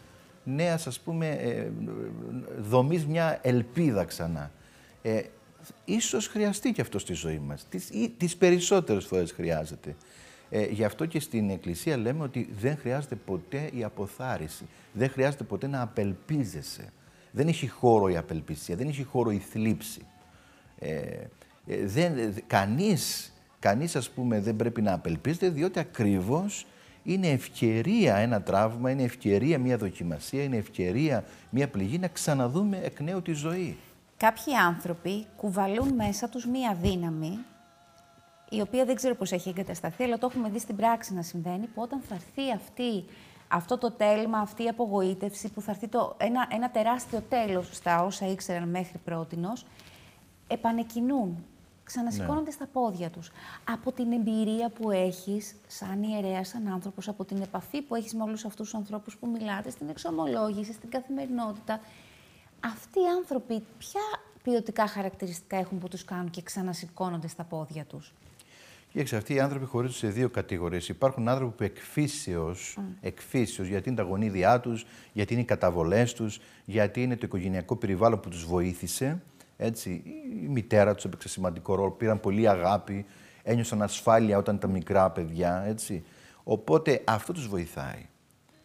[0.43, 1.69] νέας ας πούμε, ε,
[2.59, 4.51] δομής, μια ελπίδα ξανά.
[5.01, 5.21] Ε,
[5.85, 7.65] ίσως χρειαστεί και αυτό στη ζωή μας.
[7.69, 9.95] Τις, ή, τις περισσότερες φορές χρειάζεται.
[10.49, 14.65] Ε, γι' αυτό και στην Εκκλησία λέμε ότι δεν χρειάζεται ποτέ η αποθάριση.
[14.93, 16.91] Δεν χρειάζεται ποτέ να απελπίζεσαι.
[17.31, 20.01] Δεν έχει χώρο η απελπισία, δεν έχει χώρο η θλίψη.
[20.79, 20.89] Ε,
[21.67, 26.65] ε δεν, κανείς, κανείς ας πούμε δεν πρέπει να απελπίζεται διότι ακριβώς
[27.03, 32.99] είναι ευκαιρία ένα τραύμα, είναι ευκαιρία μια δοκιμασία, είναι ευκαιρία μια πληγή να ξαναδούμε εκ
[32.99, 33.77] νέου τη ζωή.
[34.17, 37.39] Κάποιοι άνθρωποι κουβαλούν μέσα τους μία δύναμη,
[38.49, 41.65] η οποία δεν ξέρω πώς έχει εγκατασταθεί, αλλά το έχουμε δει στην πράξη να συμβαίνει,
[41.65, 43.05] που όταν θα έρθει αυτή,
[43.47, 48.03] αυτό το τέλμα, αυτή η απογοήτευση, που θα έρθει το, ένα, ένα τεράστιο τέλος στα
[48.03, 49.65] όσα ήξεραν μέχρι πρότινος,
[50.47, 51.45] επανεκκινούν
[51.85, 52.51] ξανασηκώνονται ναι.
[52.51, 53.31] στα πόδια τους.
[53.71, 58.23] Από την εμπειρία που έχεις σαν ιερέας, σαν άνθρωπος, από την επαφή που έχεις με
[58.23, 61.79] όλους αυτούς τους ανθρώπους που μιλάτε, στην εξομολόγηση, στην καθημερινότητα,
[62.73, 64.01] αυτοί οι άνθρωποι ποια
[64.43, 68.13] ποιοτικά χαρακτηριστικά έχουν που τους κάνουν και ξανασηκώνονται στα πόδια τους;
[68.91, 70.89] Κοίταξε, αυτοί οι άνθρωποι χωρίζονται σε δύο κατηγορίες.
[70.89, 73.65] Υπάρχουν άνθρωποι που εκφύσεως, mm.
[73.67, 78.19] γιατί είναι τα γονίδια τους, γιατί είναι οι καταβολές τους, γιατί είναι το οικογενειακό περιβάλλον
[78.19, 79.21] που τους βοήθησε.
[79.57, 80.03] Έτσι,
[80.43, 83.05] η μητέρα τους έπαιξε σημαντικό ρόλο, πήραν πολύ αγάπη,
[83.43, 85.63] ένιωσαν ασφάλεια όταν ήταν μικρά παιδιά.
[85.67, 86.03] Έτσι.
[86.43, 88.07] Οπότε αυτό τους βοηθάει.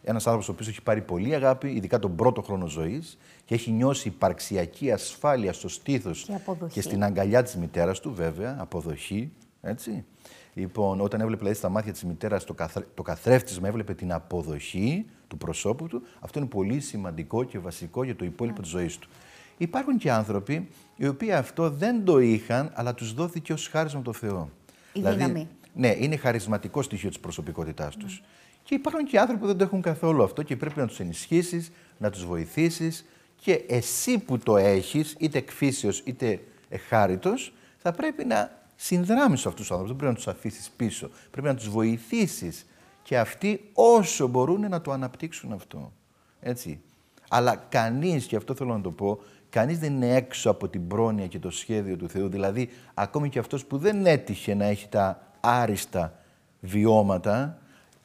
[0.03, 3.71] Ένας άνθρωπος ο οποίος έχει πάρει πολύ αγάπη, ειδικά τον πρώτο χρόνο ζωής, και έχει
[3.71, 6.33] νιώσει υπαρξιακή ασφάλεια στο στήθος και,
[6.71, 9.31] και, στην αγκαλιά της μητέρας του, βέβαια, αποδοχή.
[9.61, 10.05] Έτσι.
[10.53, 15.05] Λοιπόν, όταν έβλεπε δηλαδή, στα μάτια της μητέρας το, καθρέ, το καθρέφτισμα, έβλεπε την αποδοχή
[15.27, 16.01] του προσώπου του.
[16.19, 19.09] Αυτό είναι πολύ σημαντικό και βασικό για το υπόλοιπο της ζωής του.
[19.57, 24.11] Υπάρχουν και άνθρωποι οι οποίοι αυτό δεν το είχαν, αλλά τους δόθηκε ως χάρισμα από
[24.11, 24.49] το Θεό.
[24.93, 25.47] Η δηλαδή, δύναμη.
[25.73, 28.21] Ναι, είναι χαρισματικό στοιχείο της προσωπικότητάς τους.
[28.63, 31.71] Και υπάρχουν και άνθρωποι που δεν το έχουν καθόλου αυτό και πρέπει να τους ενισχύσεις,
[31.97, 33.05] να τους βοηθήσεις
[33.35, 39.71] και εσύ που το έχεις, είτε εκφύσεως είτε εχάριτος, θα πρέπει να συνδράμεις αυτούς τους
[39.71, 41.09] άνθρωπους, δεν πρέπει να τους αφήσεις πίσω.
[41.31, 42.65] Πρέπει να τους βοηθήσεις
[43.03, 45.91] και αυτοί όσο μπορούν να το αναπτύξουν αυτό.
[46.39, 46.81] Έτσι.
[47.29, 49.19] Αλλά κανείς, και αυτό θέλω να το πω,
[49.51, 52.27] Κανείς δεν είναι έξω από την πρόνοια και το σχέδιο του Θεού.
[52.29, 56.13] Δηλαδή, ακόμη και αυτός που δεν έτυχε να έχει τα άριστα
[56.59, 57.60] βιώματα,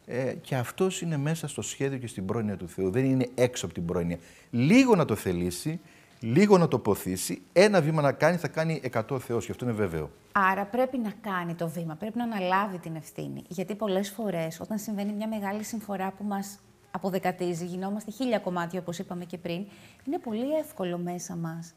[0.07, 2.91] ε, και αυτός είναι μέσα στο σχέδιο και στην πρόνοια του Θεού.
[2.91, 4.19] Δεν είναι έξω από την πρόνοια.
[4.51, 5.81] Λίγο να το θελήσει,
[6.21, 9.75] λίγο να το ποθήσει, ένα βήμα να κάνει, θα κάνει εκατό Θεός και αυτό είναι
[9.75, 10.11] βέβαιο.
[10.33, 13.43] Άρα πρέπει να κάνει το βήμα, πρέπει να αναλάβει την ευθύνη.
[13.49, 16.59] Γιατί πολλές φορές όταν συμβαίνει μια μεγάλη συμφορά που μας
[16.91, 19.67] αποδεκατίζει, γινόμαστε χίλια κομμάτια όπως είπαμε και πριν,
[20.05, 21.75] είναι πολύ εύκολο μέσα μας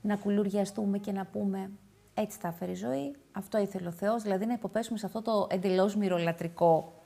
[0.00, 1.70] να κουλουριαστούμε και να πούμε
[2.14, 5.46] έτσι θα έφερε η ζωή, αυτό ήθελε ο Θεός, δηλαδή να υποπέσουμε σε αυτό το
[5.50, 7.00] εντελώς μυρολατρικό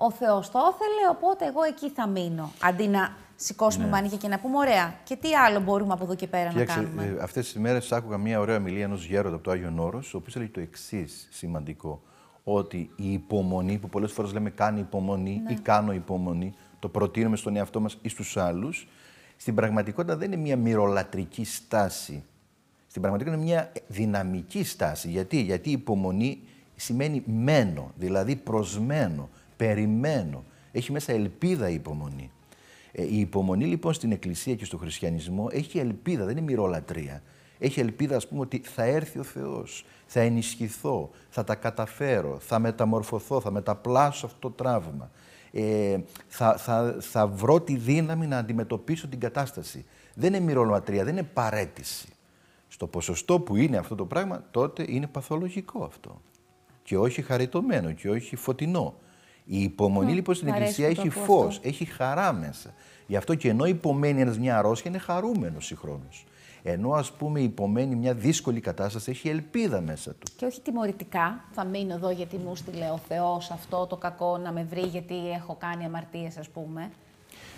[0.00, 2.52] ο Θεός το ήθελε, οπότε εγώ εκεί θα μείνω.
[2.62, 3.90] Αντί να σηκώσουμε ναι.
[3.90, 7.04] μάνικια και να πούμε: Ωραία, και τι άλλο μπορούμε από εδώ και πέρα να κάνουμε;
[7.04, 10.16] Ε, Αυτές τις μέρες άκουγα μια ωραία μιλία ενός γέροντα από το Άγιο Νόρο, ο
[10.16, 12.02] οποίος έλεγε το εξής σημαντικό.
[12.44, 15.52] Ότι η υπομονή, που πολλές φορές λέμε κάνει υπομονή ναι.
[15.52, 18.88] ή κάνω υπομονή, το προτείνουμε στον εαυτό μας ή στους άλλους,
[19.36, 22.24] στην πραγματικότητα δεν είναι μια μυρολατρική στάση.
[22.86, 25.08] Στην πραγματικότητα είναι μια δυναμική στάση.
[25.08, 26.42] Γιατί, Γιατί η υπομονή
[26.76, 30.44] σημαίνει μένω, δηλαδή προσμένω, περιμένω.
[30.72, 32.30] Έχει μέσα ελπίδα η υπομονή.
[32.92, 37.22] Ε, η υπομονή λοιπόν στην Εκκλησία και στο χριστιανισμό έχει ελπίδα, δεν είναι μυρολατρεία.
[37.58, 42.58] Έχει ελπίδα, ας πούμε, ότι θα έρθει ο Θεός, θα ενισχυθώ, θα τα καταφέρω, θα
[42.58, 45.10] μεταμορφωθώ, θα μεταπλάσω αυτό το τραύμα
[45.52, 49.84] ε, θα, θα, θα βρω τη δύναμη να αντιμετωπίσω την κατάσταση.
[50.14, 52.08] Δεν είναι μυρολατρεία, δεν είναι παρέτηση.
[52.68, 56.20] Στο ποσοστό που είναι αυτό το πράγμα, τότε είναι παθολογικό αυτό.
[56.82, 58.94] Και όχι χαριτωμένο και όχι φωτεινό.
[59.50, 62.74] Η υπομονή λοιπόν στην Εκκλησία έχει φως, έχει χαρά μέσα.
[63.06, 66.24] Γι' αυτό και ενώ υπομένει ένας μια αρρώστια είναι χαρούμενος συγχρόνως.
[66.62, 70.32] Ενώ ας πούμε υπομένει μια δύσκολη κατάσταση, έχει ελπίδα μέσα του.
[70.36, 74.52] Και όχι τιμωρητικά, θα μείνω εδώ γιατί μου στείλε ο Θεός αυτό το κακό να
[74.52, 76.90] με βρει γιατί έχω κάνει αμαρτίες ας πούμε.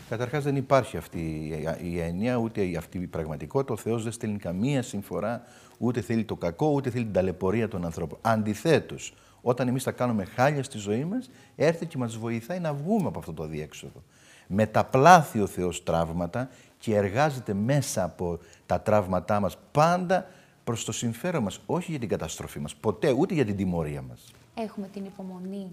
[0.09, 3.73] Καταρχάς δεν υπάρχει αυτή η έννοια, ούτε αυτή η πραγματικότητα.
[3.73, 5.43] Ο Θεός δεν στέλνει καμία συμφορά,
[5.79, 8.19] ούτε θέλει το κακό, ούτε θέλει την ταλαιπωρία των ανθρώπων.
[8.23, 13.09] Αντιθέτως, όταν εμείς θα κάνουμε χάλια στη ζωή μας, έρθει και μας βοηθάει να βγούμε
[13.09, 14.03] από αυτό το διέξοδο.
[14.47, 16.49] Μεταπλάθει ο Θεός τραύματα
[16.79, 20.27] και εργάζεται μέσα από τα τραύματά μας πάντα
[20.65, 24.33] προς το συμφέρον μας, όχι για την καταστροφή μας, ποτέ ούτε για την τιμωρία μας.
[24.55, 25.71] Έχουμε την υπομονή,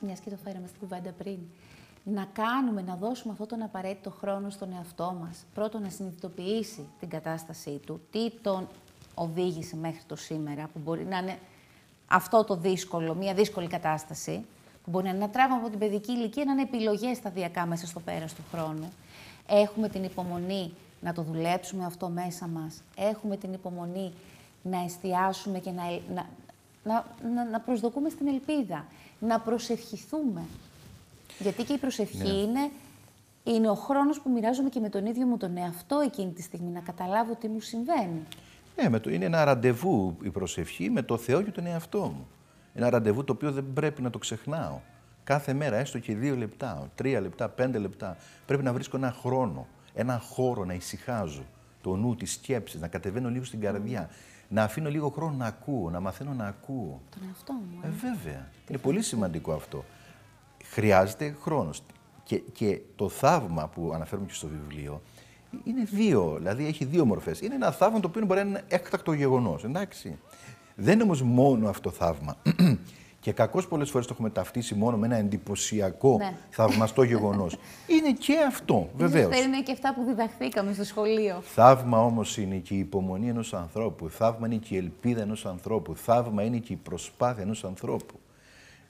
[0.00, 1.38] μια και το φέραμε στην κουβέντα πριν,
[2.04, 5.46] να κάνουμε, να δώσουμε αυτόν τον απαραίτητο χρόνο στον εαυτό μας.
[5.54, 8.68] Πρώτον, να συνειδητοποιήσει την κατάστασή του, τι τον
[9.14, 11.38] οδήγησε μέχρι το σήμερα, που μπορεί να είναι
[12.08, 14.44] αυτό το δύσκολο, μια δύσκολη κατάσταση,
[14.84, 17.86] που μπορεί να είναι ένα τραύμα από την παιδική ηλικία, να είναι επιλογές σταδιακά μέσα
[17.86, 18.92] στο πέρας του χρόνου.
[19.48, 22.82] Έχουμε την υπομονή να το δουλέψουμε αυτό μέσα μας.
[22.96, 24.12] Έχουμε την υπομονή
[24.62, 25.82] να εστιάσουμε και να,
[26.14, 28.84] να, να, να προσδοκούμε στην ελπίδα.
[29.20, 30.42] Να προσευχηθούμε.
[31.38, 32.28] Γιατί και η προσευχή Ναι.
[32.28, 32.70] είναι,
[33.44, 36.70] είναι ο χρόνος που μοιράζομαι και με τον ίδιο μου τον εαυτό εκείνη τη στιγμή,
[36.70, 38.26] να καταλάβω τι μου συμβαίνει.
[38.80, 42.28] Ναι, με το, είναι ένα ραντεβού η προσευχή με το Θεό και τον εαυτό μου.
[42.74, 44.80] Ένα ραντεβού το οποίο δεν πρέπει να το ξεχνάω.
[45.24, 49.66] Κάθε μέρα, έστω και δύο λεπτά, τρία λεπτά, πέντε λεπτά, πρέπει να βρίσκω ένα χρόνο,
[49.94, 51.44] ένα χώρο να ησυχάζω.
[51.80, 54.10] Το νου, τις σκέψεις, να κατεβαίνω λίγο στην καρδιά.
[54.48, 57.00] Να αφήνω λίγο χρόνο να ακούω, να μαθαίνω να ακούω.
[57.10, 57.80] Τον εαυτό μου.
[57.82, 58.48] Ε, βέβαια.
[58.68, 59.84] Είναι πολύ σημαντικό αυτό.
[60.64, 61.82] Χρειάζεται χρόνος.
[62.24, 65.00] Και, και το θαύμα που αναφέρουμε και στο βιβλίο
[65.64, 66.34] είναι δύο.
[66.36, 67.40] Δηλαδή έχει δύο μορφές.
[67.40, 69.64] Είναι ένα θαύμα το οποίο μπορεί να είναι έκτακτο γεγονός.
[69.64, 70.18] Εντάξει.
[70.74, 72.36] Δεν είναι όμως μόνο αυτό θαύμα.
[73.20, 76.32] και κακώς πολλές φορές το έχουμε ταυτίσει μόνο με ένα εντυπωσιακό Ναι.
[76.50, 77.56] θαυμαστό γεγονός.
[77.98, 79.32] είναι και αυτό, βεβαίως.
[79.32, 81.40] Ίσως είναι και αυτά που διδαχθήκαμε στο σχολείο.
[81.42, 84.10] Θαύμα όμως είναι και η υπομονή ενός ανθρώπου.
[84.10, 85.96] Θαύμα είναι και η ελπίδα ενός ανθρώπου.
[85.96, 88.14] Θαύμα είναι και η προσπάθεια ενός ανθρώπου.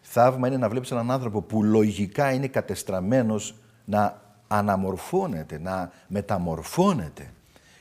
[0.01, 7.33] Θαύμα είναι να βλέπεις έναν άνθρωπο που λογικά είναι κατεστραμμένος να αναμορφώνεται, να μεταμορφώνεται.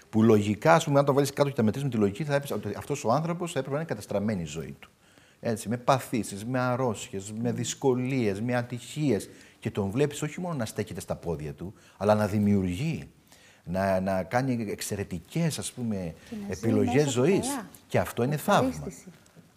[0.09, 2.35] Που λογικά, ας πούμε, αν το βάλεις κάτω και τα μετρήσεις με τη λογική, θα
[2.35, 4.89] έπρεπε ότι αυτός ο άνθρωπος θα έπρεπε να είναι κατεστραμμένη η ζωή του.
[5.39, 9.29] Έτσι, με παθήσεις, με αρρώστιες, με δυσκολίες, με ατυχίες.
[9.59, 13.09] Και τον βλέπεις όχι μόνο να στέκεται στα πόδια του, αλλά να δημιουργεί.
[13.69, 15.95] Να, να κάνει εξαιρετικές, ας πούμε,
[16.29, 17.47] Και να ζει επιλογές μέσα του ζωής.
[17.47, 17.67] καλά.
[17.87, 18.67] Και αυτό είναι θαύμα.
[18.69, 19.07] Ευχαρίστηση.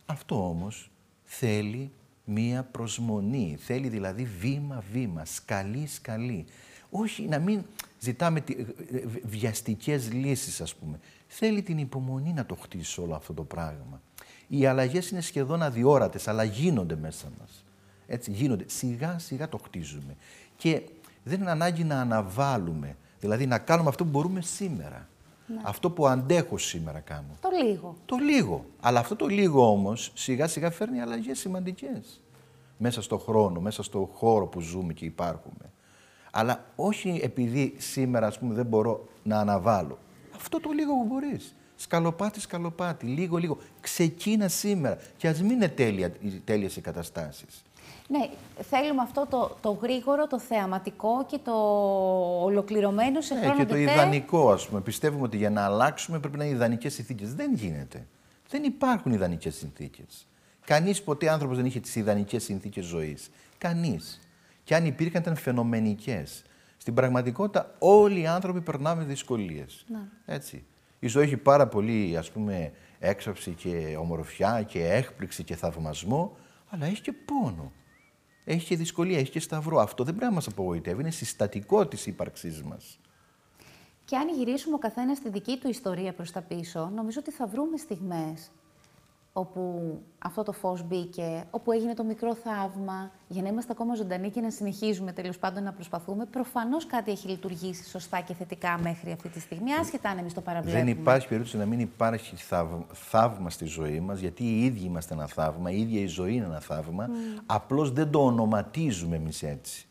[0.07, 0.91] Αυτό όμως
[1.25, 1.91] θέλει
[2.25, 3.57] μία προσμονή.
[3.61, 6.45] Θέλει δηλαδή βήμα-βήμα, σκαλί-σκαλί.
[6.91, 7.63] Όχι να μην
[7.99, 10.99] ζητάμε τι- ε, ε, βιαστικές λύσεις, ας πούμε.
[11.27, 14.03] Θέλει την υπομονή να το χτίσει όλο αυτό το πράγμα.
[14.49, 17.65] Οι αλλαγές είναι σχεδόν αδιόρατες, αλλά γίνονται μέσα μας.
[18.07, 18.65] Έτσι γίνονται.
[18.69, 20.17] Σιγά-σιγά το χτίζουμε.
[20.57, 20.83] Και
[21.25, 22.97] δεν είναι ανάγκη να αναβάλουμε.
[23.21, 25.09] Δηλαδή να κάνουμε αυτό που μπορούμε σήμερα.
[25.63, 27.37] Αυτό που αντέχω σήμερα κάνω.
[27.41, 27.97] Το λίγο.
[28.07, 28.65] Το λίγο.
[28.81, 32.21] Αλλά αυτό το λίγο όμως σιγά σιγά φέρνει αλλαγές σημαντικές.
[32.77, 35.73] Μέσα στο χρόνο, μέσα στο χώρο που ζούμε και υπάρχουμε.
[36.31, 39.99] Αλλά όχι επειδή σήμερα ας πούμε δεν μπορώ να αναβάλω.
[40.37, 41.55] Αυτό το λίγο που μπορείς.
[41.77, 43.59] Σκαλοπάτι, σκαλοπάτι, λίγο, λίγο.
[43.81, 44.99] Ξεκίνα σήμερα.
[45.17, 46.13] Και ας μην είναι τέλεια,
[46.45, 47.63] τέλειες οι καταστάσεις.
[48.09, 48.29] Ναι,
[48.71, 51.53] θέλουμε αυτό το, το γρήγορο, το θεαματικό και το
[52.43, 53.93] ολοκληρωμένο σε Ναι, χρόνο και το τετέ.
[53.93, 54.81] ιδανικό, ας πούμε.
[54.81, 57.35] Πιστεύουμε ότι για να αλλάξουμε πρέπει να είναι ιδανικές συνθήκες.
[57.35, 58.07] Δεν γίνεται.
[58.49, 60.27] Δεν υπάρχουν ιδανικές συνθήκες.
[60.65, 63.31] Κανείς ποτέ άνθρωπος δεν είχε τις ιδανικές συνθήκες ζωής.
[63.59, 64.21] Κανείς.
[64.71, 66.43] Και αν υπήρχαν ήταν φαινομενικές.
[66.77, 69.87] Στην πραγματικότητα όλοι οι άνθρωποι περνάμε δυσκολίες.
[70.25, 70.65] Έτσι.
[70.99, 76.37] Η ζωή έχει πάρα πολύ ας πούμε έξαψη και ομορφιά και έκπληξη και θαυμασμό,
[76.69, 77.73] αλλά έχει και πόνο.
[78.45, 79.79] Έχει και δυσκολία, έχει και σταυρό.
[79.81, 81.01] Αυτό δεν πρέπει να μας απογοητεύει.
[81.01, 82.99] Είναι συστατικό της ύπαρξής μας.
[84.05, 87.47] Και αν γυρίσουμε ο καθένας στη δική του ιστορία προς τα πίσω, νομίζω ότι θα
[87.47, 88.51] βρούμε στιγμές
[89.41, 94.31] όπου αυτό το φως μπήκε, όπου έγινε το μικρό θαύμα, για να είμαστε ακόμα ζωντανοί
[94.31, 96.27] και να συνεχίζουμε τέλος πάντων να προσπαθούμε.
[96.27, 100.41] Προφανώς κάτι έχει λειτουργήσει σωστά και θετικά μέχρι αυτή τη στιγμή, άσχετα αν εμείς το
[100.41, 100.85] παραβλέπουμε.
[100.85, 105.15] Δεν υπάρχει περίπτωση να μην υπάρχει θαύ- θαύμα στη ζωή μας, γιατί οι ίδιοι είμαστε
[105.15, 107.09] ένα θαύμα, η ίδια η ζωή είναι ένα θαύμα,
[107.47, 109.85] απλώς δεν το ονοματίζουμε εμείς έτσι.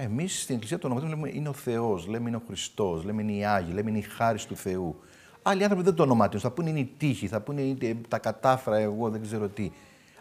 [0.00, 3.32] Εμείς στην Εκκλησία το ονοματίζουμε, λέμε είναι ο Θεός, λέμε είναι ο Χριστός, λέμε είναι
[3.32, 5.00] οι Άγιοι, λέμε είναι η χάρη του Θεού.
[5.50, 8.76] Άλλοι άνθρωποι δεν το ονοματίζουν, θα πούνε είναι η τύχη, θα πούνε είναι τα κατάφερα
[8.76, 9.70] εγώ, δεν ξέρω τι.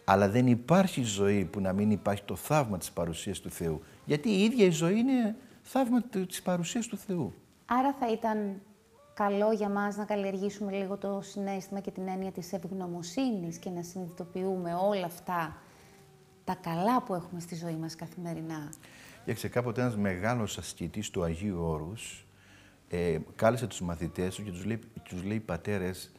[0.04, 3.82] Αλλά δεν υπάρχει ζωή που να μην υπάρχει το θαύμα της παρουσίας του Θεού.
[4.06, 7.34] Γιατί η ίδια η ζωή είναι θαύμα του- της παρουσίας του Θεού.
[7.66, 8.62] Άρα θα ήταν
[9.14, 13.82] καλό για μας να καλλιεργήσουμε λίγο το συνέστημα και την έννοια της ευγνωμοσύνης και να
[13.84, 15.58] συνειδητοποιούμε όλα αυτά
[16.44, 18.70] τα καλά που έχουμε στη ζωή μας καθημερινά;
[19.20, 22.27] Κοίταξε, κάποτε ένας μεγάλος ασκητής του Αγίου Όρους
[22.90, 26.12] ε, κάλεσε τους μαθητές του και τους λέει, τους λέει πατέρες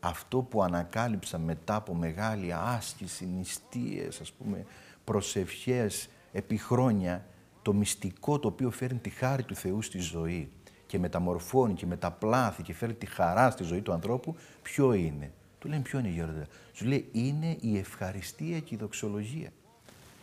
[0.00, 4.64] αυτό που ανακάλυψα μετά από μεγάλη άσκηση, νηστείες, ας πούμε,
[5.04, 7.26] προσευχές επί χρόνια,
[7.62, 10.50] το μυστικό το οποίο φέρνει τη χάρη του Θεού στη ζωή
[10.86, 15.68] και μεταμορφώνει και μεταπλάθει και φέρνει τη χαρά στη ζωή του ανθρώπου, ποιο είναι; Του
[15.68, 16.46] λένε ποιο είναι Γέροντα.
[16.78, 19.52] Του λέει είναι η ευχαριστία και η δοξολογία.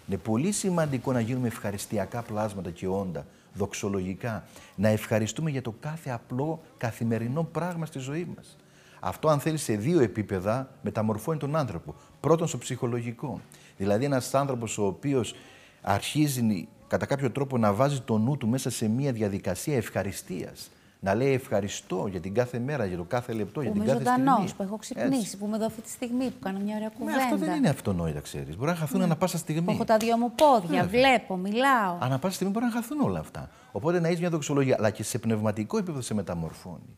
[0.08, 4.44] Είναι πολύ σημαντικό να γίνουμε ευχαριστιακά πλάσματα και όντα, δοξολογικά.
[4.76, 8.58] Να ευχαριστούμε για το κάθε απλό καθημερινό πράγμα στη ζωή μας.
[9.00, 11.96] Αυτό, αν θέλεις, σε δύο επίπεδα μεταμορφώνει τον άνθρωπο.
[12.20, 13.42] Πρώτον, στο ψυχολογικό.
[13.78, 15.36] Δηλαδή, ένας άνθρωπος ο οποίος
[15.82, 20.70] αρχίζει κατά κάποιο τρόπο να βάζει το νου του μέσα σε μια διαδικασία ευχαριστίας.
[21.02, 23.94] Να λέει ευχαριστώ για την κάθε μέρα, για το κάθε λεπτό, για Που την είμαι
[23.94, 24.54] κάθε ζωντανός, στιγμή.
[24.58, 24.96] που έχω Έτσι.
[24.96, 27.18] ξυπνήσει, που είμαι εδώ αυτή τη στιγμή, που κάνω μια ωραία Μα κουβέντα.
[27.24, 28.58] αυτό δεν είναι αυτονόητα, ξέρεις.
[28.58, 29.74] Μπορεί να χαθούν ανα πάσα Που στιγμή.
[29.74, 30.88] έχω τα δυο μου πόδια, Βέβαια.
[31.02, 31.98] βλέπω, μιλάω.
[32.00, 33.50] Ανά πάσα στιγμή μπορεί να χαθούν όλα αυτά.
[33.72, 36.98] Οπότε να έχει μια δοξολογία, αλλά και σε πνευματικό επίπεδο σε μεταμορφώνει.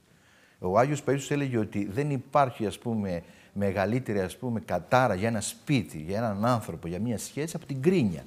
[0.59, 5.41] Ο Άγιος Παίσιο έλεγε ότι δεν υπάρχει ας πούμε, μεγαλύτερη ας πούμε, κατάρα για ένα
[5.41, 8.25] σπίτι, για έναν άνθρωπο, για μια σχέση από την κρίνια.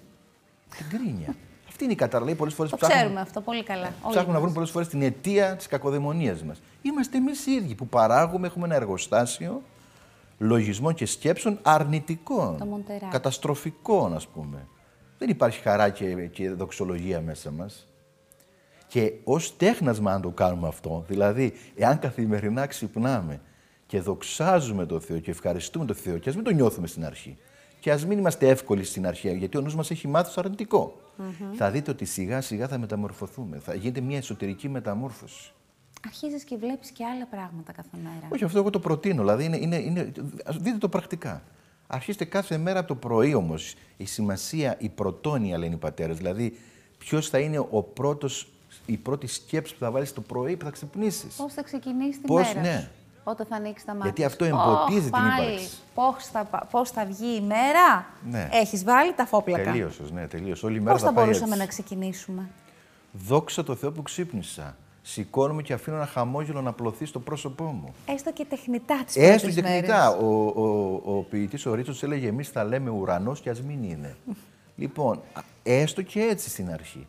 [0.76, 1.34] Την κρίνια.
[1.74, 2.24] Αυτή είναι η κατάρα.
[2.24, 3.92] Λέει πολλές φορές Το ξέρουμε αυτό πολύ καλά.
[4.02, 4.40] όλοι Ψάχνουν να μας.
[4.40, 6.62] βρουν πολλές φορές την αιτία της κακοδαιμονίας μας.
[6.82, 9.62] Είμαστε εμείς οι ίδιοι που παράγουμε, έχουμε ένα εργοστάσιο
[10.38, 12.58] λογισμών και σκέψεων αρνητικών.
[12.58, 13.06] Το Μοντεράκι.
[13.10, 14.66] Καταστροφικών, ας πούμε.
[15.18, 17.88] Δεν υπάρχει χαρά και, και δοξολογία μέσα μας.
[18.86, 23.40] Και ως τέχνασμα, αν το κάνουμε αυτό, δηλαδή, εάν καθημερινά ξυπνάμε
[23.86, 27.38] και δοξάζουμε τον Θεό και ευχαριστούμε τον Θεό, και ας μην το νιώθουμε στην αρχή,
[27.84, 30.96] και ας μην είμαστε εύκολοι στην αρχή, γιατί ο νους μας έχει μάθει στο αρνητικο
[31.54, 33.58] θα δείτε ότι σιγά σιγά θα μεταμορφωθούμε.
[33.58, 35.52] Θα γίνεται μια εσωτερική μεταμόρφωση.
[36.06, 38.28] Αρχίζεις και βλέπεις και άλλα πράγματα κάθε μέρα.
[38.32, 39.22] Όχι, αυτό εγώ το προτείνω.
[39.22, 40.12] Δηλαδή, είναι, είναι, είναι,
[40.44, 41.42] ας δείτε το πρακτικά.
[41.86, 43.74] Αρχίστε κάθε μέρα από το πρωί όμως.
[43.96, 46.16] Η σημασία, η πρωτόνια λένε οι πατέρες.
[46.16, 46.58] Δηλαδή,
[46.98, 48.48] ποιος θα είναι ο πρώτος,
[48.86, 51.34] η πρώτη σκέψη που θα βάλεις το πρωί που θα ξυπνήσεις.
[51.34, 52.90] Πώς θα ξεκινήσεις τη Πώς, μέρα ναι.
[53.24, 54.08] Σου, Όταν θα ανοίξει τα μάτια.
[54.10, 54.50] Γιατί αυτό σου.
[54.50, 55.46] εμποτίζει Ωχ, την πάλι.
[55.46, 55.68] ύπαρξη.
[55.94, 58.48] Πώς θα, πα- πώς θα βγει η μέρα; Ναι.
[58.52, 59.62] Έχεις βάλει τα φόπλακα.
[59.64, 60.62] Τελείωσες, ναι, τελείωσες.
[60.62, 61.60] Όλη η μέρα Πώς θα πάει μπορούσαμε έτσι.
[61.60, 62.48] να ξεκινήσουμε;
[63.12, 64.76] Δόξα τω Θεώ που ξύπνησα.
[65.06, 67.94] Σηκώνομαι και αφήνω ένα χαμόγελο να πλωθεί στο πρόσωπό μου.
[68.06, 69.80] Έστω και τεχνητά τις Έστω πρώτες και μέρες.
[69.80, 70.10] τεχνητά.
[70.16, 74.16] Ο, ο, ο ποιητής ο Ρίτσος έλεγε: Εμείς θα λέμε ουρανός και ας μην είναι.
[74.76, 77.06] λοιπόν, α- έστω και έτσι στην αρχή.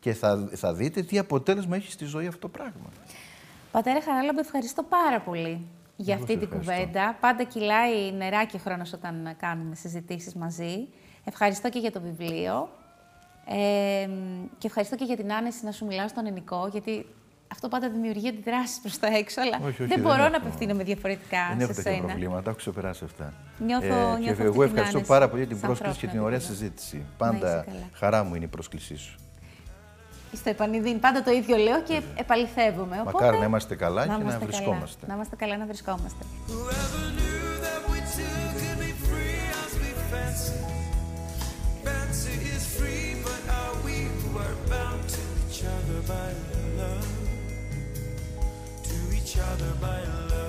[0.00, 2.90] Και θα, θα δείτε τι αποτέλεσμα έχει στη ζωή αυτό το πράγμα.
[3.72, 6.72] Πατέρα Χαράλαμπη, ευχαριστώ πάρα πολύ για Εγώ αυτή σε την ευχαριστώ.
[6.82, 7.16] κουβέντα.
[7.20, 10.88] Πάντα κυλάει νεράκι ο χρόνος όταν κάνουμε συζητήσεις μαζί.
[11.24, 12.68] Ευχαριστώ και για το βιβλίο.
[13.46, 14.08] Ε,
[14.58, 17.06] και ευχαριστώ και για την άνεση να σου μιλάω στον ελληνικό, γιατί
[17.52, 20.28] αυτό πάντα δημιουργεί αντιδράσεις προς τα έξω, αλλά Όχι, όχι, δεν δεν μπορώ έχω.
[20.30, 22.06] να απευθύνομαι διαφορετικά Δεν έχω σε τέτοια σένα.
[22.06, 23.32] προβλήματα, έχω ξεπεράσει αυτά.
[23.58, 26.06] Νιώθω- και νιώθω αυτή εγώ την ευχαριστώ άνεση πάρα πολύ για την σαν πρόσκληση και
[26.06, 26.58] την ανθρώπινο ωραία επίπεδο.
[26.58, 26.96] συζήτηση.
[26.96, 27.88] Να Πάντα είσαι καλά.
[27.92, 29.18] χαρά μου είναι η πρόσκλησή σου.
[30.32, 32.96] Στο επανειδήν, πάντα το ίδιο λέω και επαληθεύομαι.
[33.00, 34.50] Οπότε, Μακάρι να είμαστε καλά και να είμαστε καλά.
[34.50, 35.06] βρισκόμαστε.
[35.06, 36.24] Να είμαστε καλά να βρισκόμαστε.
[36.48, 40.56] Whoever knew that we two could be free as we fancy?
[41.84, 46.28] Fancy is free, but are we who are bound to each other by
[46.80, 47.08] love?
[48.90, 49.98] To each other by
[50.32, 50.47] love.